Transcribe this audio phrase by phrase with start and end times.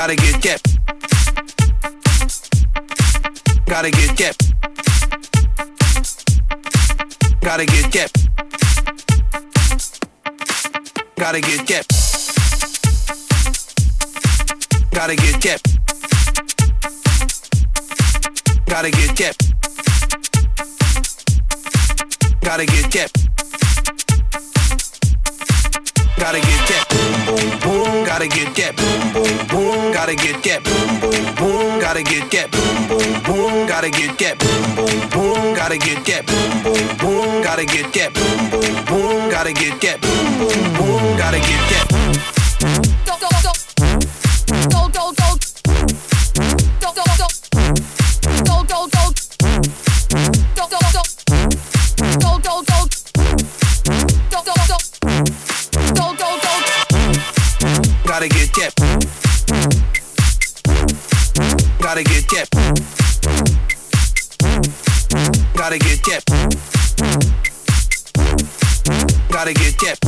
[0.00, 0.62] Gotta get get.
[3.66, 4.34] Gotta get get.
[7.42, 8.10] Gotta get get.
[11.18, 11.86] Gotta get get.
[14.90, 15.60] Gotta get get.
[18.64, 19.36] Gotta get get.
[22.40, 23.29] Gotta get get.
[26.20, 26.86] Gotta get get.
[26.90, 28.04] Boom boom boom.
[28.04, 28.76] Gotta get get.
[28.76, 29.90] Boom boom boom.
[29.90, 30.62] Gotta get get.
[30.62, 31.80] Boom boom boom.
[31.80, 32.50] Gotta get get.
[32.50, 33.66] Boom boom boom.
[33.66, 34.38] Gotta get get.
[34.38, 35.54] Boom boom boom.
[35.56, 36.26] Gotta get get.
[36.26, 37.42] Boom boom boom.
[37.42, 38.12] Gotta get get.
[38.12, 39.30] Boom boom boom.
[39.30, 40.00] Gotta get get.
[40.02, 41.16] Boom boom boom.
[41.16, 41.89] Gotta get get.
[69.50, 69.98] Gotta get get.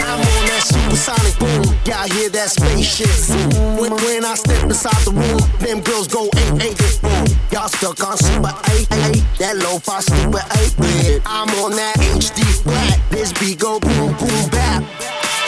[0.00, 1.74] I'm on that supersonic boom.
[1.84, 3.50] Y'all hear that spaceship zoom.
[3.76, 7.26] When, when I step inside the room, them girls go eight eight boom.
[7.50, 9.24] Y'all stuck on super eight eight.
[9.38, 11.22] That low-fi stupid eight bit.
[11.26, 13.00] I'm on that HD flat.
[13.10, 14.84] This beat go boom boom bap.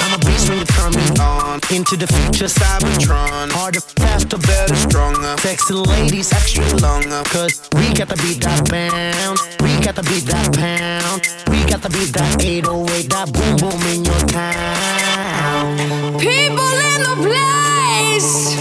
[0.02, 1.61] I'm a beast when you turn me on.
[1.70, 3.52] Into the future, Cybertron.
[3.52, 5.36] Harder, faster, better, stronger.
[5.39, 7.22] Sexy ladies, extra longer.
[7.30, 9.39] Cause we got to beat that bound.
[9.62, 11.52] We got to beat that pound.
[11.72, 16.20] Got to beat that 808, that boom boom in your town.
[16.20, 18.60] People in the place.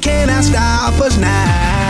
[0.00, 1.89] cannot stop us now.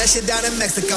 [0.00, 0.96] that shit down in Mexico.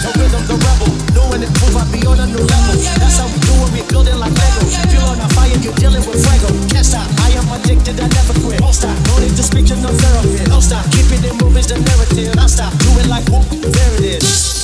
[0.00, 2.76] The rhythm, the rebel, doing it proof I be on a new level.
[2.96, 4.64] That's how we do it, we building like Lego.
[4.88, 6.48] Fuel on a fire, you're dealing with fuego.
[6.72, 8.64] Can't stop, I am addicted, I never quit.
[8.64, 10.48] Don't stop, no need to speak to no therapist.
[10.48, 12.32] Don't stop, keeping it movies the narrative.
[12.32, 14.55] Don't stop, do it like whoop, there it is.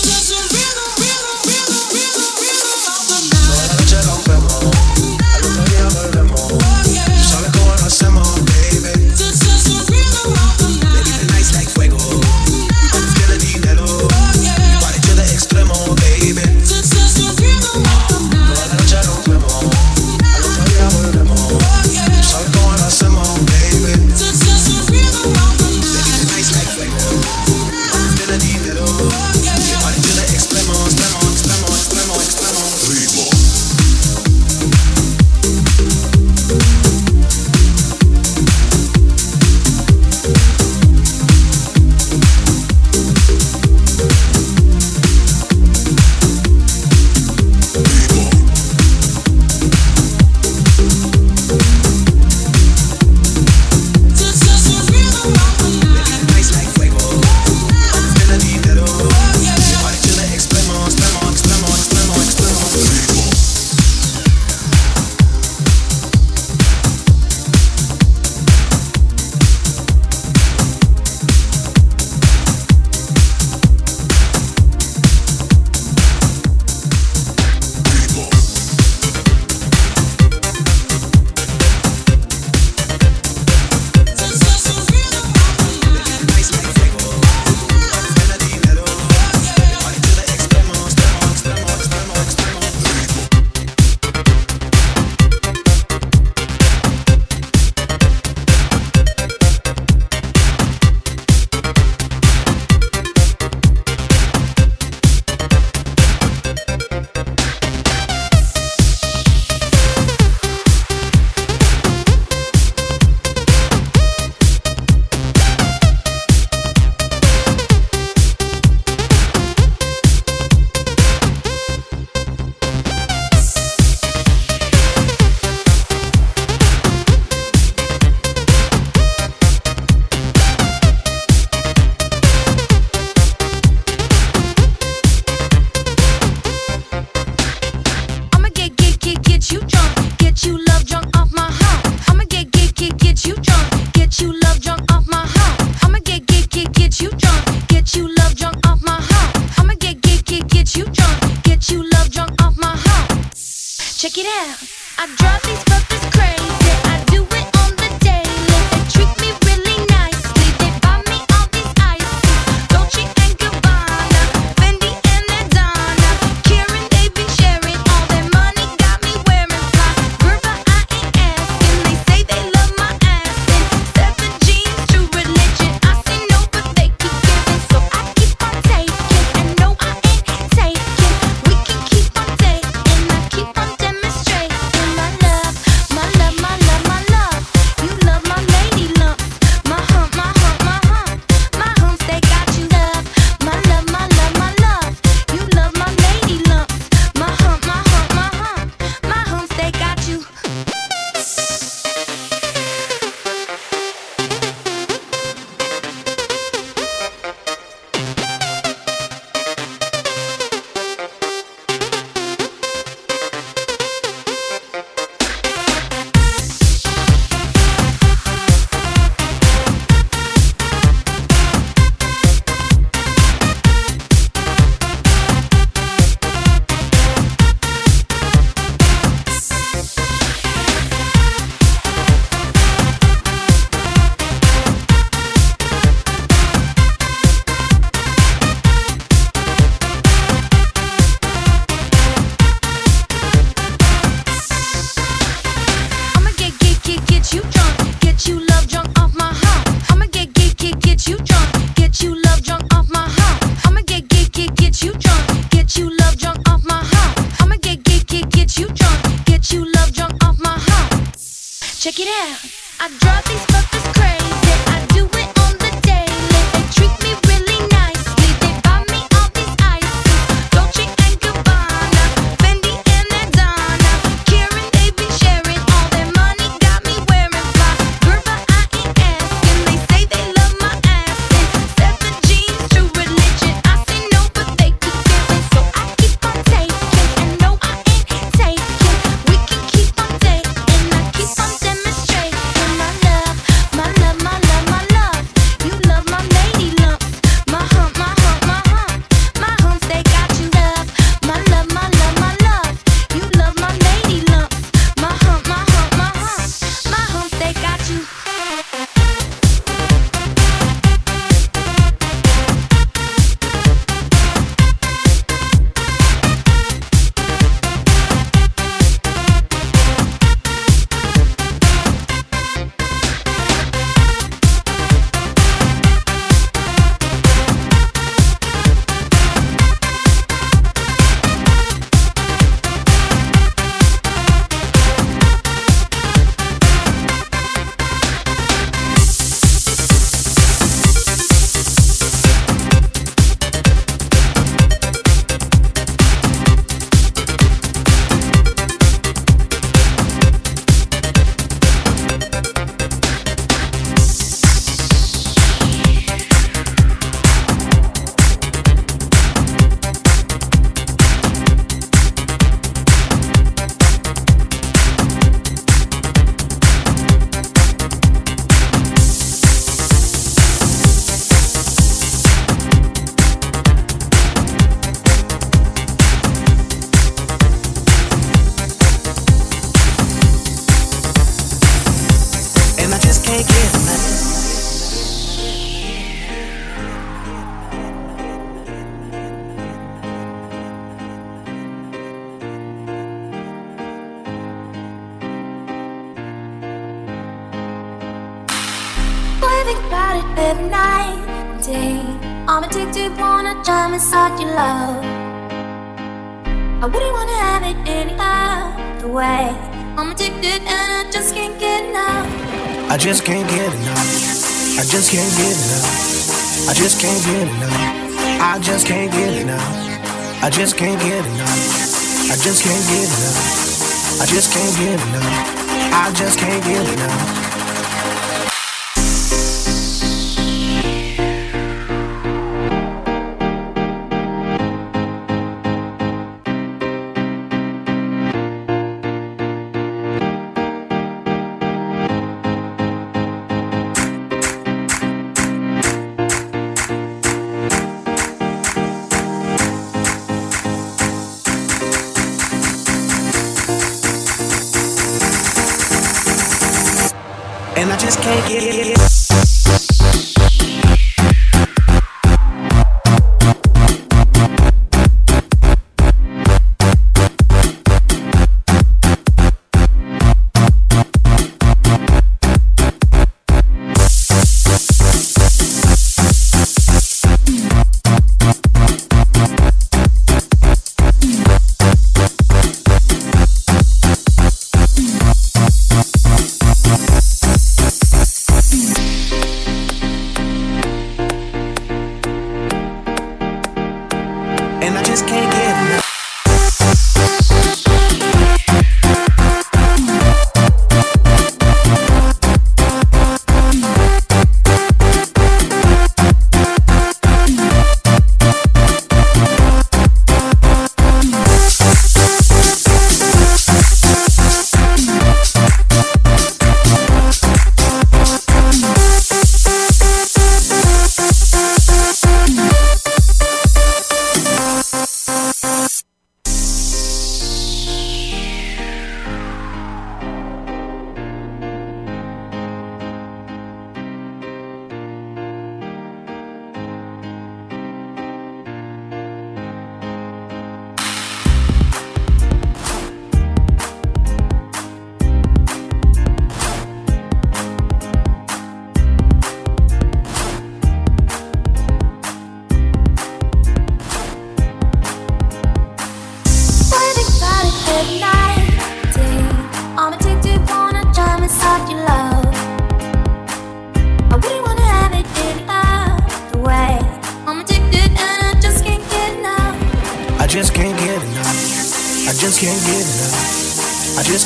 [415.13, 416.69] can't get enough.
[416.71, 418.41] I just can't get enough.
[418.41, 420.43] I just can't get enough.
[420.43, 422.31] I just can't get enough.
[422.31, 424.23] I just can't get enough.
[424.23, 425.93] I just can't get enough.
[425.93, 427.42] I just can't get enough.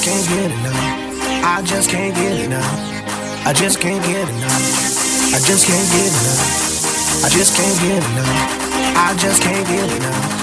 [0.07, 1.45] Can't get enough.
[1.45, 3.45] I just can't get enough.
[3.45, 5.35] I just can't get enough.
[5.35, 7.25] I just can't get enough.
[7.25, 8.97] I just can't get enough.
[8.97, 10.36] I just can't get enough.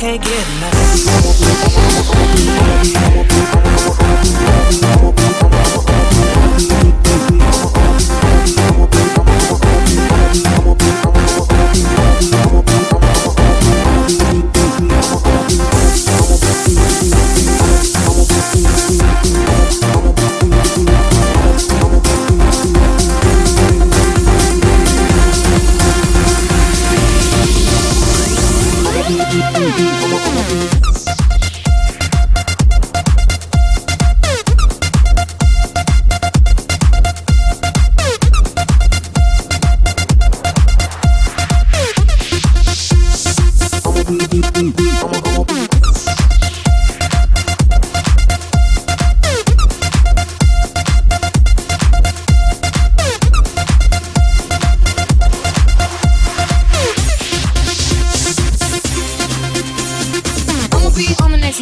[0.00, 2.29] Can't get enough.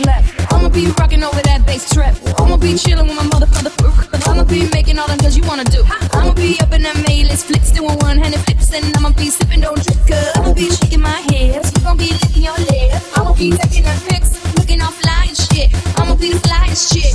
[0.03, 0.57] Be on the next level.
[0.59, 2.15] I'ma be rocking over that bass trap.
[2.39, 3.73] I'ma be chilling with my mother, mother.
[4.27, 5.83] I'ma be making all them cause you wanna do.
[6.13, 9.61] I'ma be up in that mailist flicks, doing one handed flips, and I'ma be sipping,
[9.61, 11.73] don't trip, cause I'ma be shaking my hips.
[11.75, 13.17] You gon' be licking your lips.
[13.17, 15.71] I'ma be taking the pics, looking all fly and shit.
[15.99, 17.15] I'ma be the flyest shit.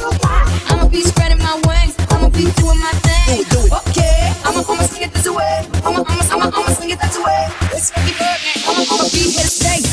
[0.72, 1.96] I'ma be spreading my wings.
[2.12, 3.46] I'ma be doing my thing.
[3.72, 5.68] Okay, I'ma, I'ma sing it this way.
[5.86, 7.42] I'ma, I'ma, I'ma, I'ma sing it that way.
[7.72, 8.58] It's fucking Birdman.
[8.68, 9.93] I'ma, I'ma be here to stay.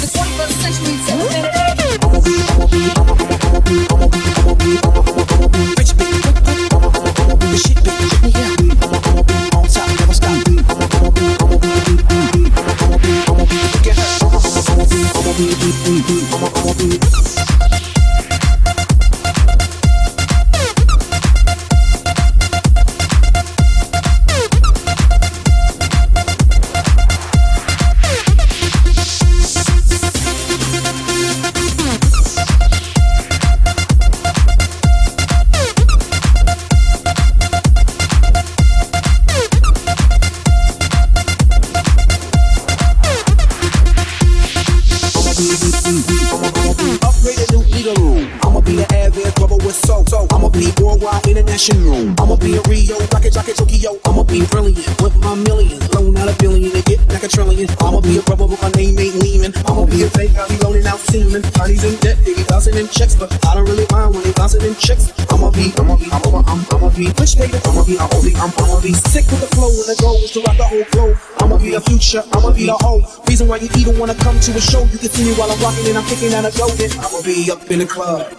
[72.19, 74.83] I'ma be the whole reason why you even wanna come to a show.
[74.83, 76.75] You can see me while I'm rocking and I'm kicking out a dope.
[76.99, 78.35] I'ma be up in the club.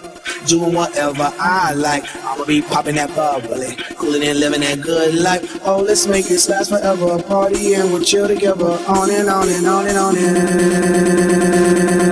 [0.45, 2.03] Doing whatever I like.
[2.17, 5.59] I'ma be popping that bubbly, cooling and living that good life.
[5.65, 7.22] Oh, let's make this last forever.
[7.24, 8.78] Party and we'll chill together.
[8.88, 12.11] On and on and on and on I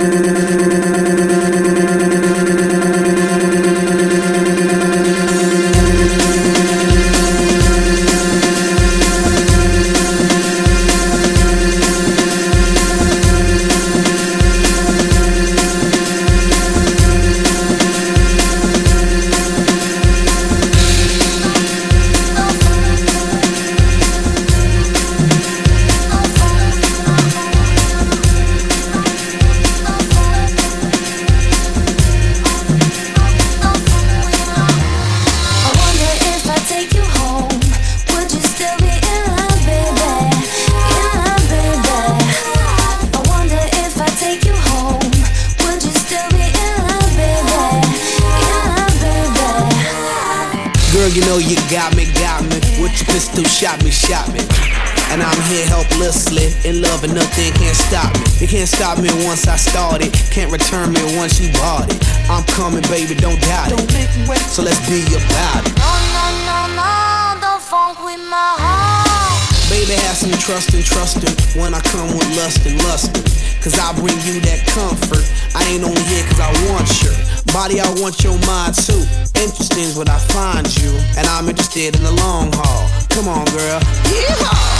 [70.50, 73.22] trust and trusting when I come with lust and lusting.
[73.62, 75.22] Cause I bring you that comfort.
[75.54, 77.14] I ain't only here cause I want your
[77.54, 78.98] body, I want your mind too.
[79.38, 82.90] Interesting is what I find you, and I'm interested in the long haul.
[83.10, 83.78] Come on, girl.
[84.10, 84.79] Yeehaw!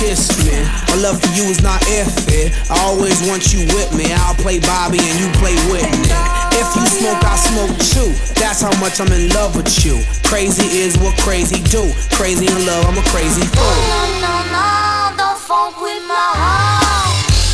[0.00, 0.56] Kissed me.
[0.88, 2.56] My love for you is not if it.
[2.72, 4.08] I always want you with me.
[4.24, 6.08] I'll play Bobby and you play Whitney.
[6.56, 8.10] If you smoke, I smoke too.
[8.40, 10.00] That's how much I'm in love with you.
[10.24, 11.92] Crazy is what crazy do.
[12.16, 13.76] Crazy in love, I'm a crazy fool.
[13.92, 16.79] No, no, no, don't fuck with my heart.